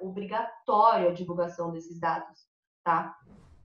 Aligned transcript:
obrigatório 0.00 1.08
a 1.08 1.12
divulgação 1.12 1.70
desses 1.70 1.98
dados, 1.98 2.46
tá? 2.84 3.16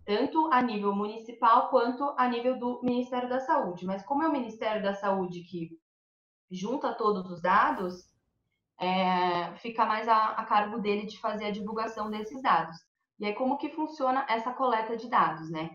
Tanto 0.06 0.52
a 0.52 0.62
nível 0.62 0.96
municipal 0.96 1.70
quanto 1.70 2.14
a 2.18 2.28
nível 2.28 2.58
do 2.58 2.82
Ministério 2.82 3.28
da 3.28 3.40
Saúde. 3.40 3.86
Mas 3.86 4.06
como 4.06 4.24
é 4.24 4.28
o 4.28 4.32
Ministério 4.32 4.82
da 4.82 4.94
Saúde 4.94 5.42
que 5.42 5.70
junta 6.50 6.94
todos 6.94 7.30
os 7.30 7.42
dados, 7.42 8.06
é, 8.80 9.54
fica 9.58 9.86
mais 9.86 10.08
a, 10.08 10.28
a 10.30 10.46
cargo 10.46 10.80
dele 10.80 11.06
de 11.06 11.20
fazer 11.20 11.46
a 11.46 11.52
divulgação 11.52 12.10
desses 12.10 12.42
dados. 12.42 12.78
E 13.20 13.26
aí, 13.26 13.34
como 13.34 13.58
que 13.58 13.70
funciona 13.70 14.26
essa 14.30 14.54
coleta 14.54 14.96
de 14.96 15.10
dados, 15.10 15.50
né? 15.50 15.72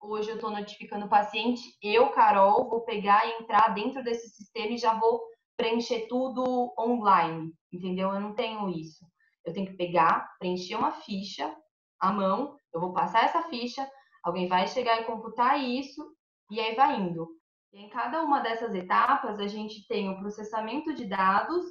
Hoje 0.00 0.30
eu 0.30 0.36
estou 0.36 0.50
notificando 0.50 1.06
o 1.06 1.08
paciente, 1.08 1.76
eu, 1.82 2.10
Carol, 2.10 2.68
vou 2.68 2.82
pegar 2.82 3.26
e 3.26 3.42
entrar 3.42 3.74
dentro 3.74 4.02
desse 4.04 4.28
sistema 4.28 4.72
e 4.72 4.78
já 4.78 4.94
vou 4.94 5.20
preencher 5.56 6.06
tudo 6.08 6.72
online, 6.78 7.52
entendeu? 7.72 8.12
Eu 8.12 8.20
não 8.20 8.34
tenho 8.34 8.68
isso. 8.68 9.04
Eu 9.44 9.52
tenho 9.52 9.66
que 9.66 9.76
pegar, 9.76 10.36
preencher 10.38 10.76
uma 10.76 10.92
ficha 10.92 11.54
à 12.00 12.12
mão, 12.12 12.58
eu 12.72 12.80
vou 12.80 12.92
passar 12.92 13.24
essa 13.24 13.42
ficha, 13.44 13.88
alguém 14.22 14.48
vai 14.48 14.66
chegar 14.66 15.00
e 15.00 15.04
computar 15.04 15.60
isso, 15.60 16.02
e 16.50 16.58
aí 16.58 16.74
vai 16.74 16.98
indo. 16.98 17.28
E 17.72 17.80
em 17.80 17.88
cada 17.90 18.22
uma 18.22 18.40
dessas 18.40 18.74
etapas, 18.74 19.38
a 19.38 19.46
gente 19.46 19.86
tem 19.86 20.08
o 20.08 20.18
processamento 20.18 20.94
de 20.94 21.04
dados 21.04 21.64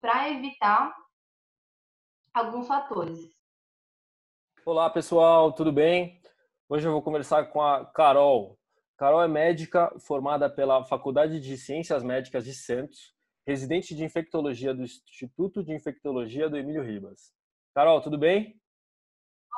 para 0.00 0.30
evitar 0.30 0.94
alguns 2.32 2.68
fatores. 2.68 3.18
Olá, 4.64 4.88
pessoal, 4.88 5.52
tudo 5.52 5.72
bem? 5.72 6.20
Hoje 6.68 6.86
eu 6.86 6.92
vou 6.92 7.02
conversar 7.02 7.46
com 7.46 7.60
a 7.60 7.84
Carol. 7.86 8.58
Carol 8.96 9.22
é 9.22 9.28
médica 9.28 9.92
formada 10.00 10.50
pela 10.50 10.84
Faculdade 10.84 11.40
de 11.40 11.56
Ciências 11.56 12.02
Médicas 12.02 12.44
de 12.44 12.52
Santos 12.52 13.17
residente 13.48 13.94
de 13.94 14.04
infectologia 14.04 14.74
do 14.74 14.82
Instituto 14.82 15.64
de 15.64 15.72
Infectologia 15.72 16.50
do 16.50 16.58
Emílio 16.58 16.82
Ribas. 16.82 17.32
Carol, 17.74 18.02
tudo 18.02 18.18
bem? 18.18 18.60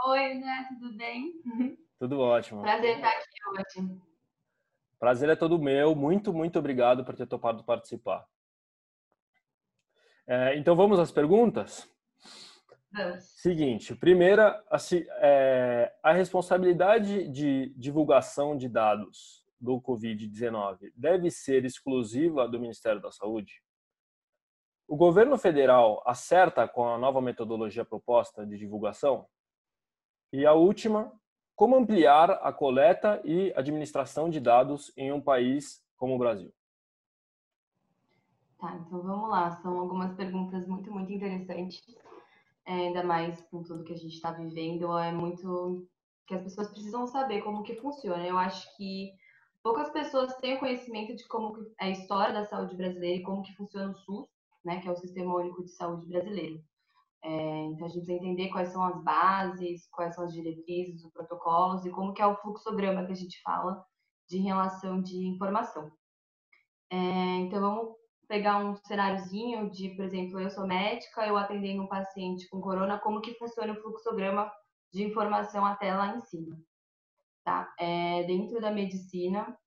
Oi, 0.07 0.35
né? 0.35 0.69
Tudo 0.69 0.97
bem? 0.97 1.33
Tudo 1.99 2.21
ótimo. 2.21 2.63
Prazer 2.63 2.97
estar 2.97 3.11
aqui 3.11 3.81
hoje. 3.83 4.01
Prazer 4.99 5.29
é 5.29 5.37
todo 5.37 5.59
meu. 5.59 5.95
Muito, 5.95 6.33
muito 6.33 6.59
obrigado 6.59 7.05
por 7.05 7.15
ter 7.17 7.27
topado 7.27 7.65
participar. 7.65 8.25
É, 10.27 10.57
então 10.57 10.75
vamos 10.77 10.99
às 10.99 11.11
perguntas? 11.11 11.87
Vamos. 12.93 13.25
Seguinte, 13.25 13.95
primeira, 13.95 14.65
a, 14.71 14.79
é, 15.19 15.95
a 16.03 16.13
responsabilidade 16.13 17.29
de 17.29 17.75
divulgação 17.77 18.57
de 18.57 18.69
dados 18.69 19.45
do 19.61 19.79
Covid-19 19.81 20.93
deve 20.97 21.31
ser 21.31 21.65
exclusiva 21.65 22.49
do 22.49 22.59
Ministério 22.59 23.03
da 23.03 23.11
Saúde? 23.11 23.61
O 24.91 24.97
governo 24.97 25.39
federal 25.39 26.03
acerta 26.05 26.67
com 26.67 26.85
a 26.85 26.99
nova 26.99 27.21
metodologia 27.21 27.85
proposta 27.85 28.45
de 28.45 28.59
divulgação? 28.59 29.25
E 30.33 30.45
a 30.45 30.53
última, 30.53 31.13
como 31.55 31.77
ampliar 31.77 32.29
a 32.29 32.53
coleta 32.53 33.23
e 33.25 33.53
administração 33.55 34.29
de 34.29 34.41
dados 34.41 34.93
em 34.97 35.13
um 35.13 35.21
país 35.21 35.81
como 35.97 36.17
o 36.17 36.19
Brasil? 36.19 36.53
Tá, 38.59 38.75
então 38.75 39.01
vamos 39.01 39.31
lá. 39.31 39.53
São 39.63 39.79
algumas 39.79 40.13
perguntas 40.17 40.67
muito, 40.67 40.91
muito 40.91 41.13
interessantes. 41.13 41.81
É, 42.67 42.73
ainda 42.73 43.05
mais 43.05 43.41
com 43.43 43.63
tudo 43.63 43.85
que 43.85 43.93
a 43.93 43.97
gente 43.97 44.17
está 44.17 44.33
vivendo, 44.33 44.99
é 44.99 45.13
muito 45.13 45.87
que 46.27 46.35
as 46.35 46.43
pessoas 46.43 46.69
precisam 46.69 47.07
saber 47.07 47.43
como 47.43 47.63
que 47.63 47.77
funciona. 47.77 48.27
Eu 48.27 48.37
acho 48.37 48.77
que 48.77 49.13
poucas 49.63 49.89
pessoas 49.91 50.35
têm 50.39 50.57
o 50.57 50.59
conhecimento 50.59 51.15
de 51.15 51.29
como 51.29 51.57
é 51.81 51.85
a 51.85 51.91
história 51.91 52.35
da 52.35 52.45
saúde 52.45 52.75
brasileira 52.75 53.21
e 53.21 53.23
como 53.23 53.45
que 53.45 53.55
funciona 53.55 53.93
o 53.93 53.95
SUS 53.95 54.40
né, 54.65 54.81
que 54.81 54.89
é 54.89 54.91
o 54.91 54.97
Sistema 54.97 55.35
Único 55.35 55.65
de 55.65 55.71
Saúde 55.71 56.07
Brasileiro. 56.07 56.63
É, 57.23 57.65
então, 57.67 57.87
a 57.87 57.89
gente 57.89 58.05
precisa 58.05 58.13
entender 58.13 58.49
quais 58.49 58.71
são 58.71 58.83
as 58.85 59.03
bases, 59.03 59.87
quais 59.91 60.15
são 60.15 60.25
as 60.25 60.33
diretrizes, 60.33 61.05
os 61.05 61.13
protocolos 61.13 61.85
e 61.85 61.91
como 61.91 62.15
que 62.15 62.23
é 62.23 62.27
o 62.27 62.37
fluxograma 62.37 63.05
que 63.05 63.13
a 63.13 63.17
gente 63.17 63.41
fala 63.43 63.85
de 64.29 64.39
relação 64.39 65.03
de 65.03 65.27
informação. 65.27 65.91
É, 66.91 66.97
então, 67.41 67.61
vamos 67.61 67.97
pegar 68.27 68.59
um 68.59 68.75
cenáriozinho 68.77 69.71
de, 69.71 69.91
por 69.91 70.05
exemplo, 70.05 70.41
eu 70.41 70.51
sou 70.51 70.67
médica, 70.67 71.27
eu 71.27 71.37
atendendo 71.37 71.83
um 71.83 71.89
paciente 71.89 72.49
com 72.49 72.61
corona, 72.61 72.99
como 72.99 73.21
que 73.21 73.35
funciona 73.35 73.73
o 73.73 73.83
fluxograma 73.83 74.51
de 74.93 75.05
informação 75.05 75.65
até 75.67 75.95
lá 75.95 76.17
em 76.17 76.21
cima. 76.21 76.57
Tá? 77.45 77.73
É, 77.79 78.23
dentro 78.25 78.61
da 78.61 78.71
medicina, 78.71 79.59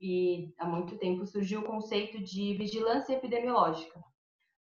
e 0.00 0.52
há 0.58 0.64
muito 0.64 0.96
tempo 0.96 1.26
surgiu 1.26 1.60
o 1.60 1.66
conceito 1.66 2.18
de 2.22 2.54
vigilância 2.54 3.12
epidemiológica, 3.12 4.02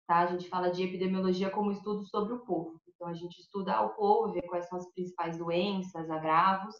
Tá? 0.09 0.22
A 0.22 0.25
gente 0.25 0.50
fala 0.50 0.72
de 0.72 0.81
epidemiologia 0.84 1.52
como 1.52 1.72
estudo 1.72 2.03
sobre 2.08 2.34
o 2.34 2.40
povo. 2.40 2.81
Então, 2.88 3.08
a 3.08 3.14
gente 3.14 3.40
estuda 3.40 3.80
o 3.84 3.90
povo, 3.90 4.34
vê 4.34 4.42
quais 4.42 4.68
são 4.68 4.80
as 4.80 4.92
principais 4.92 5.38
doenças, 5.38 6.09
agravos 6.09 6.74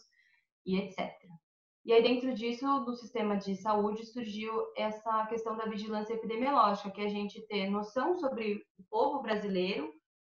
e 0.66 0.76
etc. 0.76 1.14
E 1.84 1.92
aí, 1.92 2.02
dentro 2.02 2.34
disso, 2.34 2.66
do 2.80 2.92
sistema 2.96 3.36
de 3.36 3.54
saúde, 3.54 4.04
surgiu 4.04 4.52
essa 4.76 5.26
questão 5.26 5.56
da 5.56 5.66
vigilância 5.66 6.14
epidemiológica, 6.14 6.90
que 6.90 7.00
é 7.00 7.04
a 7.04 7.08
gente 7.08 7.40
ter 7.46 7.70
noção 7.70 8.16
sobre 8.16 8.64
o 8.76 8.82
povo 8.90 9.22
brasileiro, 9.22 9.88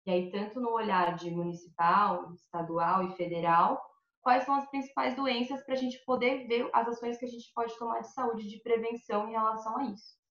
e 0.05 0.11
aí, 0.11 0.29
tanto 0.29 0.61
no 0.61 0.69
olhar 0.69 1.15
de 1.15 1.31
municipal, 1.31 2.31
estadual 2.35 3.07
e 3.07 3.15
federal, 3.15 3.81
quais 4.21 4.43
são 4.43 4.53
as 4.53 4.69
principais 4.69 5.15
doenças 5.15 5.63
para 5.65 5.73
a 5.73 5.77
gente 5.77 5.97
poder 6.05 6.45
ver 6.45 6.69
as 6.71 6.87
ações 6.87 7.17
que 7.17 7.25
a 7.25 7.29
gente 7.29 7.51
pode 7.55 7.75
tomar 7.75 8.01
de 8.01 8.13
saúde, 8.13 8.47
de 8.47 8.61
prevenção 8.61 9.27
em 9.27 9.31
relação 9.31 9.79
a 9.79 9.85
isso. 9.85 10.22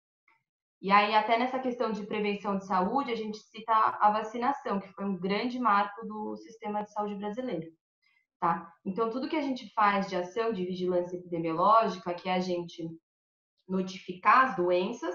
E 0.82 0.92
aí, 0.92 1.14
até 1.14 1.38
nessa 1.38 1.60
questão 1.60 1.92
de 1.92 2.08
prevenção 2.08 2.58
de 2.58 2.66
saúde, 2.66 3.12
a 3.12 3.16
gente 3.16 3.38
cita 3.38 3.72
a 3.72 4.12
vacinação, 4.12 4.80
que 4.80 4.92
foi 4.94 5.06
um 5.06 5.16
grande 5.16 5.60
marco 5.60 6.04
do 6.08 6.36
sistema 6.38 6.84
de 6.84 6.92
saúde 6.92 7.16
brasileiro. 7.16 7.68
Tá? 8.40 8.68
Então, 8.84 9.12
tudo 9.12 9.30
que 9.30 9.36
a 9.36 9.42
gente 9.42 9.72
faz 9.76 10.10
de 10.10 10.16
ação 10.16 10.52
de 10.52 10.66
vigilância 10.66 11.16
epidemiológica, 11.16 12.16
que 12.16 12.28
é 12.28 12.34
a 12.34 12.40
gente 12.40 12.90
notificar 13.68 14.46
as 14.46 14.56
doenças, 14.56 15.14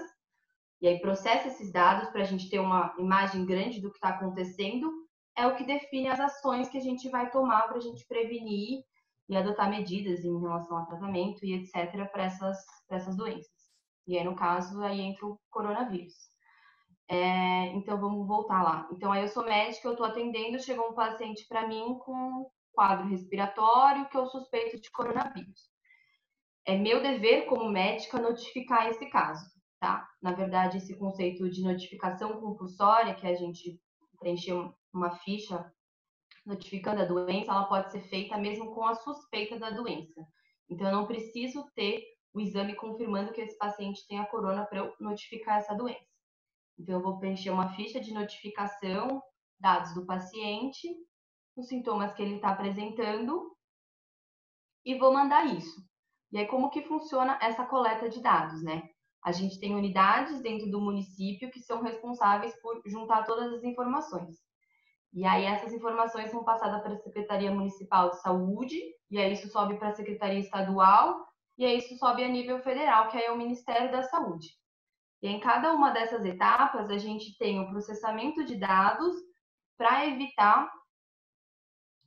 e 0.79 0.87
aí 0.87 1.01
processa 1.01 1.49
esses 1.49 1.69
dados 1.69 2.09
para 2.11 2.21
a 2.21 2.25
gente 2.25 2.49
ter 2.49 2.59
uma 2.59 2.95
imagem 2.97 3.45
grande 3.45 3.81
do 3.81 3.89
que 3.89 3.97
está 3.97 4.09
acontecendo, 4.09 4.89
é 5.35 5.45
o 5.45 5.55
que 5.55 5.65
define 5.65 6.07
as 6.07 6.19
ações 6.19 6.69
que 6.69 6.77
a 6.77 6.81
gente 6.81 7.09
vai 7.09 7.29
tomar 7.29 7.63
para 7.63 7.77
a 7.77 7.81
gente 7.81 8.05
prevenir 8.07 8.83
e 9.27 9.35
adotar 9.35 9.69
medidas 9.69 10.23
em 10.23 10.39
relação 10.39 10.77
ao 10.77 10.85
tratamento 10.85 11.45
e 11.45 11.53
etc. 11.53 12.09
para 12.09 12.23
essas, 12.23 12.57
essas 12.89 13.17
doenças. 13.17 13.56
E 14.07 14.17
aí, 14.17 14.23
no 14.23 14.35
caso, 14.35 14.81
aí 14.81 15.01
entra 15.01 15.25
o 15.25 15.39
coronavírus. 15.49 16.15
É, 17.09 17.67
então, 17.73 17.99
vamos 17.99 18.27
voltar 18.27 18.63
lá. 18.63 18.87
Então, 18.91 19.11
aí 19.11 19.21
eu 19.23 19.27
sou 19.27 19.43
médica, 19.43 19.87
eu 19.87 19.93
estou 19.93 20.05
atendendo, 20.05 20.59
chegou 20.61 20.89
um 20.89 20.95
paciente 20.95 21.45
para 21.47 21.67
mim 21.67 21.97
com 21.99 22.49
quadro 22.73 23.07
respiratório 23.07 24.07
que 24.09 24.17
eu 24.17 24.27
suspeito 24.27 24.79
de 24.79 24.91
coronavírus. 24.91 25.69
É 26.65 26.77
meu 26.77 27.01
dever, 27.01 27.45
como 27.45 27.69
médica, 27.69 28.19
notificar 28.19 28.87
esse 28.87 29.09
caso, 29.09 29.45
tá? 29.79 30.07
Na 30.21 30.33
verdade, 30.33 30.77
esse 30.77 30.97
conceito 30.97 31.49
de 31.49 31.63
notificação 31.63 32.39
compulsória, 32.39 33.15
que 33.15 33.25
a 33.25 33.33
gente 33.35 33.79
preencheu 34.19 34.73
uma 34.93 35.11
ficha 35.19 35.73
notificando 36.45 37.01
a 37.01 37.05
doença, 37.05 37.51
ela 37.51 37.65
pode 37.65 37.91
ser 37.91 38.01
feita 38.01 38.37
mesmo 38.37 38.73
com 38.73 38.85
a 38.85 38.95
suspeita 38.95 39.57
da 39.57 39.69
doença. 39.69 40.25
Então, 40.69 40.87
eu 40.87 40.93
não 40.93 41.07
preciso 41.07 41.65
ter 41.73 42.03
o 42.33 42.39
exame 42.39 42.75
confirmando 42.75 43.31
que 43.33 43.41
esse 43.41 43.57
paciente 43.57 44.05
tem 44.07 44.19
a 44.19 44.25
corona 44.25 44.65
para 44.65 44.79
eu 44.79 44.93
notificar 44.99 45.57
essa 45.57 45.73
doença. 45.73 46.05
Então, 46.77 46.95
eu 46.95 47.01
vou 47.01 47.19
preencher 47.19 47.49
uma 47.49 47.69
ficha 47.75 47.99
de 47.99 48.13
notificação, 48.13 49.21
dados 49.59 49.93
do 49.93 50.05
paciente, 50.05 50.87
os 51.55 51.67
sintomas 51.67 52.13
que 52.13 52.21
ele 52.21 52.35
está 52.35 52.49
apresentando 52.49 53.51
e 54.85 54.95
vou 54.97 55.11
mandar 55.11 55.45
isso. 55.45 55.81
E 56.31 56.37
aí, 56.37 56.45
como 56.45 56.69
que 56.69 56.83
funciona 56.83 57.39
essa 57.41 57.65
coleta 57.65 58.07
de 58.07 58.21
dados, 58.21 58.63
né? 58.63 58.83
A 59.23 59.31
gente 59.31 59.59
tem 59.59 59.75
unidades 59.75 60.41
dentro 60.41 60.69
do 60.69 60.79
município 60.79 61.51
que 61.51 61.59
são 61.59 61.81
responsáveis 61.81 62.55
por 62.61 62.81
juntar 62.85 63.25
todas 63.25 63.51
as 63.53 63.63
informações. 63.63 64.35
E 65.13 65.25
aí, 65.25 65.45
essas 65.45 65.73
informações 65.73 66.29
são 66.29 66.43
passadas 66.43 66.81
para 66.81 66.93
a 66.93 66.99
Secretaria 66.99 67.51
Municipal 67.51 68.11
de 68.11 68.21
Saúde, 68.21 68.79
e 69.09 69.17
aí 69.17 69.33
isso 69.33 69.49
sobe 69.49 69.77
para 69.77 69.89
a 69.89 69.95
Secretaria 69.95 70.39
Estadual, 70.39 71.26
e 71.57 71.65
aí 71.65 71.79
isso 71.79 71.97
sobe 71.97 72.23
a 72.23 72.27
nível 72.27 72.61
federal, 72.61 73.09
que 73.09 73.17
é 73.17 73.31
o 73.31 73.37
Ministério 73.37 73.91
da 73.91 74.03
Saúde. 74.03 74.47
E 75.21 75.27
em 75.27 75.39
cada 75.39 75.73
uma 75.73 75.91
dessas 75.91 76.23
etapas, 76.23 76.89
a 76.91 76.97
gente 76.97 77.35
tem 77.37 77.59
o 77.59 77.69
processamento 77.69 78.45
de 78.45 78.55
dados 78.55 79.15
para 79.75 80.05
evitar 80.05 80.71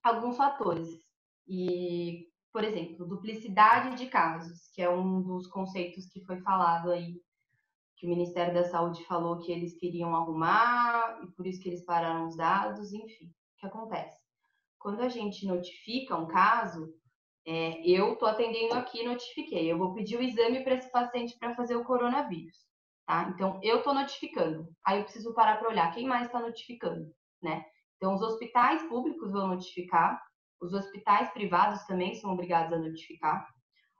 alguns 0.02 0.36
fatores. 0.36 0.88
E, 1.48 2.28
por 2.52 2.62
exemplo, 2.62 3.08
duplicidade 3.08 3.96
de 3.96 4.06
casos, 4.06 4.68
que 4.72 4.80
é 4.80 4.88
um 4.88 5.20
dos 5.20 5.48
conceitos 5.48 6.06
que 6.06 6.24
foi 6.24 6.40
falado 6.40 6.92
aí, 6.92 7.20
que 7.96 8.06
o 8.06 8.08
Ministério 8.08 8.54
da 8.54 8.64
Saúde 8.64 9.04
falou 9.04 9.38
que 9.38 9.50
eles 9.50 9.76
queriam 9.76 10.14
arrumar, 10.14 11.20
e 11.24 11.26
por 11.32 11.46
isso 11.46 11.60
que 11.60 11.68
eles 11.68 11.84
pararam 11.84 12.26
os 12.26 12.36
dados, 12.36 12.92
enfim. 12.92 13.26
O 13.26 13.58
que 13.58 13.66
acontece? 13.66 14.16
Quando 14.78 15.02
a 15.02 15.08
gente 15.08 15.44
notifica 15.44 16.16
um 16.16 16.26
caso, 16.26 16.88
é, 17.46 17.80
eu 17.88 18.12
estou 18.12 18.28
atendendo 18.28 18.74
aqui, 18.74 19.02
notifiquei. 19.02 19.70
Eu 19.70 19.78
vou 19.78 19.94
pedir 19.94 20.18
o 20.18 20.22
exame 20.22 20.62
para 20.62 20.74
esse 20.74 20.90
paciente 20.90 21.36
para 21.38 21.54
fazer 21.54 21.76
o 21.76 21.84
coronavírus, 21.84 22.56
tá? 23.06 23.30
Então, 23.34 23.58
eu 23.62 23.78
estou 23.78 23.94
notificando. 23.94 24.68
Aí 24.84 24.98
eu 24.98 25.04
preciso 25.04 25.34
parar 25.34 25.58
para 25.58 25.68
olhar 25.68 25.92
quem 25.92 26.06
mais 26.06 26.26
está 26.26 26.40
notificando, 26.40 27.10
né? 27.42 27.64
Então, 27.96 28.14
os 28.14 28.22
hospitais 28.22 28.82
públicos 28.84 29.30
vão 29.32 29.48
notificar, 29.48 30.20
os 30.60 30.72
hospitais 30.72 31.30
privados 31.30 31.84
também 31.84 32.14
são 32.14 32.32
obrigados 32.32 32.72
a 32.72 32.78
notificar, 32.78 33.46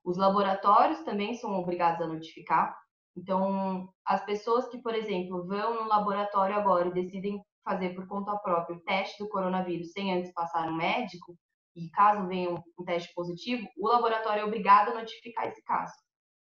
os 0.05 0.17
laboratórios 0.17 1.01
também 1.03 1.35
são 1.35 1.53
obrigados 1.59 2.01
a 2.01 2.07
notificar. 2.07 2.77
Então, 3.17 3.89
as 4.05 4.25
pessoas 4.25 4.69
que, 4.69 4.79
por 4.79 4.95
exemplo, 4.95 5.47
vão 5.47 5.83
no 5.83 5.89
laboratório 5.89 6.57
agora 6.57 6.89
e 6.89 6.93
decidem 6.93 7.43
fazer 7.65 7.95
por 7.95 8.07
conta 8.07 8.37
própria 8.39 8.77
o 8.77 8.81
teste 8.81 9.23
do 9.23 9.29
coronavírus 9.29 9.93
sem 9.93 10.15
antes 10.15 10.33
passar 10.33 10.71
no 10.71 10.77
médico, 10.77 11.37
e 11.87 11.91
caso 11.91 12.27
venha 12.29 12.51
um, 12.51 12.85
teste 12.85 13.13
positivo, 13.15 13.67
o 13.77 13.89
laboratório 13.89 14.43
é 14.43 14.45
obrigado 14.45 14.91
a 14.91 14.95
notificar 14.95 15.47
esse 15.47 15.63
caso, 15.65 15.93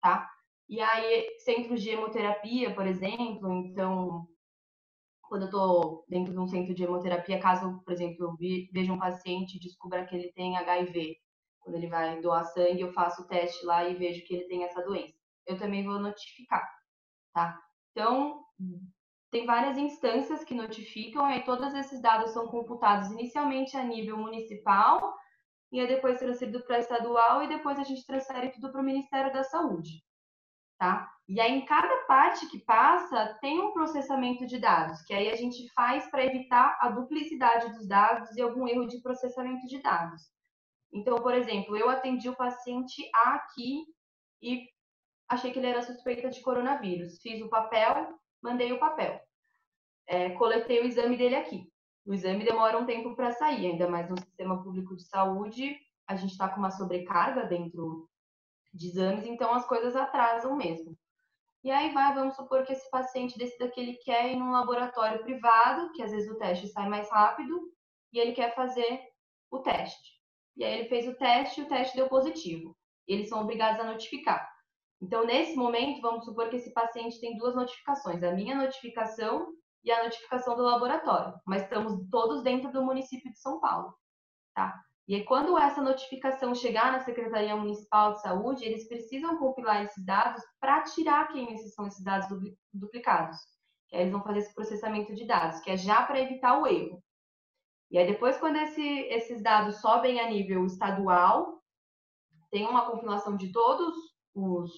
tá? 0.01 0.27
E 0.67 0.81
aí, 0.81 1.27
centros 1.39 1.81
de 1.81 1.89
hemoterapia, 1.89 2.73
por 2.73 2.85
exemplo, 2.85 3.51
então, 3.53 4.27
quando 5.23 5.43
eu 5.43 5.47
estou 5.47 6.05
dentro 6.07 6.33
de 6.33 6.39
um 6.39 6.47
centro 6.47 6.73
de 6.73 6.83
hemoterapia, 6.83 7.39
caso, 7.39 7.81
por 7.83 7.93
exemplo, 7.93 8.25
eu 8.25 8.35
veja 8.71 8.93
um 8.93 8.99
paciente 8.99 9.57
e 9.57 9.59
descubra 9.59 10.05
que 10.05 10.15
ele 10.15 10.31
tem 10.33 10.57
HIV, 10.57 11.15
quando 11.59 11.75
ele 11.75 11.87
vai 11.87 12.19
doar 12.21 12.45
sangue, 12.45 12.81
eu 12.81 12.93
faço 12.93 13.23
o 13.23 13.27
teste 13.27 13.65
lá 13.65 13.87
e 13.87 13.95
vejo 13.95 14.25
que 14.25 14.33
ele 14.35 14.47
tem 14.47 14.63
essa 14.63 14.81
doença. 14.83 15.13
Eu 15.45 15.57
também 15.57 15.83
vou 15.83 15.99
notificar, 15.99 16.67
tá? 17.33 17.59
Então, 17.91 18.43
tem 19.31 19.45
várias 19.45 19.77
instâncias 19.77 20.43
que 20.43 20.55
notificam 20.55 21.29
e 21.31 21.43
todos 21.43 21.73
esses 21.73 22.01
dados 22.01 22.31
são 22.31 22.47
computados 22.47 23.11
inicialmente 23.11 23.77
a 23.77 23.83
nível 23.83 24.17
municipal 24.17 25.15
e 25.71 25.79
é 25.79 25.85
depois 25.85 26.17
transferido 26.17 26.63
para 26.65 26.79
estadual 26.79 27.43
e 27.43 27.47
depois 27.47 27.77
a 27.77 27.83
gente 27.83 28.05
transfere 28.05 28.51
tudo 28.51 28.71
para 28.71 28.81
o 28.81 28.83
Ministério 28.83 29.31
da 29.31 29.43
Saúde, 29.43 30.03
tá? 30.79 31.11
E 31.27 31.39
aí 31.39 31.53
em 31.53 31.65
cada 31.65 31.95
parte 32.05 32.47
que 32.47 32.57
passa 32.59 33.37
tem 33.39 33.61
um 33.61 33.71
processamento 33.71 34.47
de 34.47 34.57
dados, 34.57 35.03
que 35.03 35.13
aí 35.13 35.29
a 35.29 35.35
gente 35.35 35.71
faz 35.73 36.09
para 36.09 36.25
evitar 36.25 36.77
a 36.81 36.89
duplicidade 36.89 37.71
dos 37.73 37.87
dados 37.87 38.35
e 38.35 38.41
algum 38.41 38.67
erro 38.67 38.87
de 38.87 38.99
processamento 38.99 39.67
de 39.67 39.79
dados. 39.79 40.23
Então, 40.91 41.17
por 41.21 41.35
exemplo, 41.35 41.77
eu 41.77 41.87
atendi 41.87 42.27
o 42.27 42.35
paciente 42.35 43.07
A 43.13 43.35
aqui 43.35 43.85
e 44.41 44.67
achei 45.29 45.51
que 45.51 45.59
ele 45.59 45.67
era 45.67 45.83
suspeita 45.83 46.31
de 46.31 46.41
coronavírus. 46.41 47.21
Fiz 47.21 47.39
o 47.43 47.49
papel, 47.49 48.18
mandei 48.41 48.71
o 48.71 48.79
papel. 48.79 49.19
É, 50.07 50.31
coletei 50.31 50.81
o 50.81 50.85
exame 50.85 51.17
dele 51.17 51.35
aqui. 51.35 51.71
O 52.05 52.13
exame 52.13 52.43
demora 52.43 52.77
um 52.77 52.85
tempo 52.85 53.15
para 53.15 53.31
sair, 53.31 53.67
ainda 53.67 53.87
mais 53.87 54.09
no 54.09 54.17
sistema 54.17 54.63
público 54.63 54.95
de 54.95 55.03
saúde. 55.03 55.77
A 56.07 56.15
gente 56.15 56.31
está 56.31 56.49
com 56.49 56.59
uma 56.59 56.71
sobrecarga 56.71 57.45
dentro 57.45 58.09
de 58.73 58.87
exames, 58.87 59.25
então 59.25 59.53
as 59.53 59.67
coisas 59.67 59.95
atrasam 59.95 60.55
mesmo. 60.55 60.97
E 61.63 61.69
aí 61.69 61.93
vai, 61.93 62.13
vamos 62.13 62.35
supor 62.35 62.65
que 62.65 62.71
esse 62.71 62.89
paciente 62.89 63.37
decida 63.37 63.69
que 63.69 63.79
ele 63.79 63.95
quer 63.97 64.31
ir 64.31 64.37
num 64.37 64.51
laboratório 64.51 65.21
privado, 65.23 65.91
que 65.91 66.01
às 66.01 66.11
vezes 66.11 66.29
o 66.29 66.37
teste 66.37 66.67
sai 66.69 66.87
mais 66.87 67.09
rápido, 67.11 67.71
e 68.13 68.19
ele 68.19 68.31
quer 68.31 68.55
fazer 68.55 69.01
o 69.51 69.59
teste. 69.59 70.19
E 70.55 70.63
aí 70.63 70.79
ele 70.79 70.89
fez 70.89 71.07
o 71.07 71.15
teste 71.15 71.59
e 71.59 71.63
o 71.63 71.67
teste 71.67 71.95
deu 71.95 72.07
positivo. 72.07 72.75
Eles 73.07 73.29
são 73.29 73.41
obrigados 73.41 73.79
a 73.81 73.83
notificar. 73.83 74.49
Então, 75.01 75.25
nesse 75.25 75.55
momento, 75.55 76.01
vamos 76.01 76.25
supor 76.25 76.49
que 76.49 76.57
esse 76.57 76.73
paciente 76.73 77.19
tem 77.19 77.37
duas 77.37 77.55
notificações: 77.55 78.21
a 78.21 78.33
minha 78.33 78.55
notificação 78.55 79.47
e 79.83 79.91
a 79.91 80.03
notificação 80.03 80.55
do 80.55 80.63
laboratório. 80.63 81.33
Mas 81.45 81.63
estamos 81.63 82.07
todos 82.09 82.43
dentro 82.43 82.71
do 82.71 82.83
município 82.83 83.31
de 83.31 83.39
São 83.39 83.59
Paulo, 83.59 83.93
tá? 84.53 84.77
E 85.07 85.15
aí, 85.15 85.25
quando 85.25 85.57
essa 85.57 85.81
notificação 85.81 86.53
chegar 86.53 86.91
na 86.91 86.99
Secretaria 86.99 87.55
Municipal 87.55 88.13
de 88.13 88.21
Saúde, 88.21 88.63
eles 88.63 88.87
precisam 88.87 89.39
compilar 89.39 89.83
esses 89.83 90.05
dados 90.05 90.43
para 90.59 90.83
tirar 90.83 91.29
quem 91.29 91.51
esses 91.51 91.73
são 91.73 91.87
esses 91.87 92.03
dados 92.03 92.27
duplicados. 92.71 93.37
Que 93.87 93.95
aí 93.95 94.01
eles 94.03 94.11
vão 94.11 94.21
fazer 94.21 94.39
esse 94.39 94.53
processamento 94.53 95.15
de 95.15 95.25
dados, 95.25 95.61
que 95.61 95.71
é 95.71 95.77
já 95.77 96.03
para 96.03 96.19
evitar 96.19 96.59
o 96.59 96.67
erro. 96.67 97.01
E 97.89 97.97
aí, 97.97 98.05
depois, 98.05 98.37
quando 98.37 98.57
esse, 98.57 98.83
esses 98.83 99.41
dados 99.41 99.81
sobem 99.81 100.19
a 100.19 100.29
nível 100.29 100.63
estadual, 100.63 101.59
tem 102.51 102.67
uma 102.67 102.85
compilação 102.85 103.35
de 103.35 103.51
todos 103.51 103.95
os, 104.33 104.71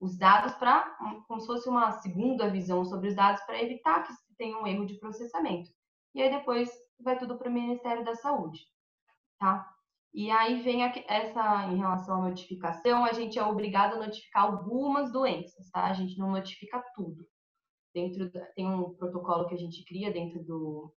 os 0.00 0.16
dados 0.16 0.54
para, 0.54 0.96
como 1.26 1.40
se 1.40 1.46
fosse 1.46 1.68
uma 1.68 1.92
segunda 1.92 2.50
visão 2.50 2.84
sobre 2.84 3.08
os 3.08 3.14
dados, 3.14 3.42
para 3.42 3.62
evitar 3.62 4.02
que 4.04 4.12
tenha 4.36 4.58
um 4.58 4.66
erro 4.66 4.86
de 4.86 4.98
processamento. 4.98 5.70
E 6.14 6.22
aí, 6.22 6.30
depois, 6.30 6.70
vai 7.00 7.18
tudo 7.18 7.36
para 7.36 7.48
o 7.48 7.52
Ministério 7.52 8.04
da 8.04 8.14
Saúde 8.14 8.60
tá? 9.38 9.66
E 10.12 10.30
aí 10.30 10.62
vem 10.62 10.82
essa, 10.82 11.66
em 11.66 11.76
relação 11.76 12.22
à 12.22 12.28
notificação, 12.28 13.04
a 13.04 13.12
gente 13.12 13.38
é 13.38 13.44
obrigado 13.44 13.94
a 13.94 14.06
notificar 14.06 14.44
algumas 14.44 15.12
doenças, 15.12 15.70
tá? 15.70 15.84
A 15.84 15.92
gente 15.92 16.18
não 16.18 16.30
notifica 16.30 16.82
tudo. 16.94 17.26
Dentro 17.94 18.30
tem 18.54 18.66
um 18.66 18.94
protocolo 18.94 19.46
que 19.46 19.54
a 19.54 19.58
gente 19.58 19.84
cria 19.84 20.12
dentro 20.12 20.42
do, 20.44 20.92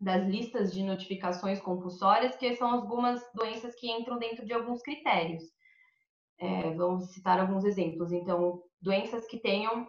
das 0.00 0.26
listas 0.26 0.72
de 0.72 0.82
notificações 0.82 1.60
compulsórias, 1.60 2.36
que 2.36 2.54
são 2.56 2.70
algumas 2.70 3.22
doenças 3.34 3.74
que 3.76 3.90
entram 3.90 4.18
dentro 4.18 4.44
de 4.44 4.52
alguns 4.52 4.82
critérios. 4.82 5.44
É, 6.44 6.74
vamos 6.74 7.12
citar 7.12 7.38
alguns 7.38 7.64
exemplos. 7.64 8.10
Então, 8.12 8.62
doenças 8.80 9.26
que 9.26 9.38
tenham 9.38 9.88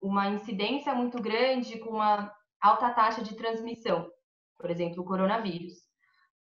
uma 0.00 0.28
incidência 0.30 0.94
muito 0.94 1.22
grande 1.22 1.78
com 1.78 1.90
uma 1.90 2.32
alta 2.60 2.90
taxa 2.90 3.22
de 3.22 3.36
transmissão, 3.36 4.10
por 4.58 4.70
exemplo, 4.70 5.02
o 5.02 5.06
coronavírus 5.06 5.74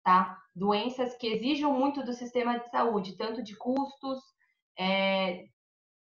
tá? 0.03 0.37
Doenças 0.55 1.15
que 1.15 1.27
exijam 1.27 1.73
muito 1.73 2.03
do 2.03 2.13
sistema 2.13 2.57
de 2.59 2.69
saúde, 2.69 3.15
tanto 3.15 3.43
de 3.43 3.55
custos 3.55 4.19
é, 4.77 5.45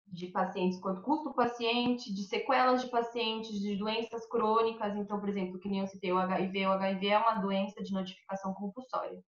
de 0.07 0.29
pacientes 0.29 0.81
quanto 0.81 1.03
custo 1.03 1.35
paciente, 1.35 2.13
de 2.13 2.23
sequelas 2.25 2.83
de 2.83 2.91
pacientes, 2.91 3.61
de 3.61 3.77
doenças 3.77 4.27
crônicas. 4.29 4.97
Então, 4.97 5.21
por 5.21 5.29
exemplo, 5.29 5.59
que 5.59 5.69
nem 5.69 5.81
eu 5.81 5.87
citei 5.87 6.13
o 6.13 6.19
HIV, 6.19 6.67
o 6.67 6.73
HIV 6.73 7.09
é 7.09 7.19
uma 7.19 7.35
doença 7.35 7.83
de 7.83 7.93
notificação 7.93 8.55
compulsória. 8.55 9.23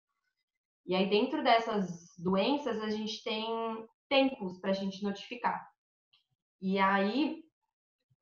E 0.87 0.95
aí, 0.95 1.09
dentro 1.09 1.43
dessas 1.43 2.15
doenças, 2.19 2.81
a 2.83 2.91
gente 2.91 3.23
tem 3.23 3.47
tempos 4.11 4.59
para 4.59 4.71
a 4.71 4.75
gente 4.75 5.03
notificar. 5.03 5.71
E 6.61 6.79
aí, 6.79 7.43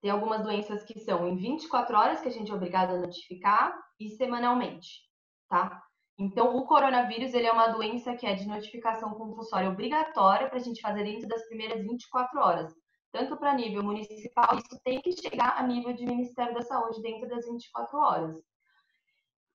tem 0.00 0.11
algumas 0.11 0.44
doenças 0.44 0.85
que 0.85 1.00
são 1.00 1.26
em 1.26 1.37
24 1.37 1.96
horas 1.96 2.20
que 2.20 2.29
a 2.29 2.31
gente 2.31 2.52
é 2.52 2.55
obrigado 2.55 2.90
a 2.90 2.99
notificar 2.99 3.76
e 3.99 4.11
semanalmente, 4.11 5.02
tá? 5.49 5.82
Então, 6.17 6.56
o 6.56 6.67
coronavírus 6.67 7.32
ele 7.32 7.46
é 7.46 7.52
uma 7.52 7.69
doença 7.69 8.14
que 8.14 8.26
é 8.26 8.35
de 8.35 8.46
notificação 8.46 9.14
compulsória 9.14 9.70
obrigatória 9.70 10.49
para 10.49 10.58
a 10.58 10.62
gente 10.62 10.81
fazer 10.81 11.05
dentro 11.05 11.26
das 11.26 11.46
primeiras 11.46 11.82
24 11.82 12.38
horas. 12.40 12.73
Tanto 13.11 13.37
para 13.37 13.55
nível 13.55 13.82
municipal, 13.82 14.58
isso 14.58 14.81
tem 14.85 15.00
que 15.00 15.12
chegar 15.12 15.57
a 15.57 15.66
nível 15.66 15.92
de 15.95 16.04
Ministério 16.04 16.54
da 16.54 16.62
Saúde 16.62 17.00
dentro 17.00 17.28
das 17.28 17.47
24 17.47 17.99
horas. 17.99 18.37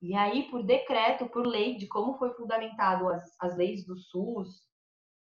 E 0.02 0.14
aí, 0.14 0.50
por 0.50 0.62
decreto, 0.62 1.28
por 1.28 1.46
lei, 1.46 1.76
de 1.76 1.86
como 1.86 2.18
foi 2.18 2.34
fundamentado 2.34 3.08
as, 3.08 3.24
as 3.40 3.56
leis 3.56 3.86
do 3.86 3.96
SUS, 3.96 4.64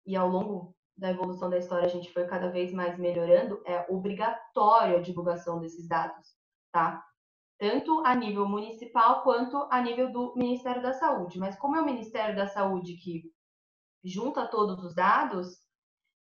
e 0.06 0.14
ao 0.16 0.28
longo 0.28 0.75
da 0.96 1.10
evolução 1.10 1.50
da 1.50 1.58
história 1.58 1.86
a 1.86 1.90
gente 1.90 2.12
foi 2.12 2.26
cada 2.26 2.50
vez 2.50 2.72
mais 2.72 2.98
melhorando, 2.98 3.60
é 3.66 3.84
obrigatória 3.88 4.98
a 4.98 5.02
divulgação 5.02 5.60
desses 5.60 5.86
dados, 5.86 6.26
tá? 6.72 7.04
tanto 7.58 8.04
a 8.04 8.14
nível 8.14 8.46
municipal 8.46 9.22
quanto 9.22 9.56
a 9.70 9.80
nível 9.80 10.12
do 10.12 10.34
Ministério 10.36 10.82
da 10.82 10.92
Saúde. 10.92 11.38
Mas 11.38 11.56
como 11.56 11.76
é 11.76 11.80
o 11.80 11.84
Ministério 11.84 12.36
da 12.36 12.46
Saúde 12.46 12.96
que 12.96 13.24
junta 14.04 14.46
todos 14.46 14.82
os 14.84 14.94
dados, 14.94 15.56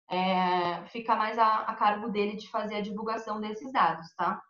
é, 0.10 0.86
fica 0.88 1.15
mais 1.15 1.38
a, 1.38 1.60
a, 1.62 1.75
cargo 1.75 2.10
dele 2.10 2.38
de 2.38 2.50
fazer 2.50 2.75
a 2.75 2.82
divulgação 2.82 3.42
desses 3.42 3.72
dados, 3.72 4.13
tá? 4.15 4.42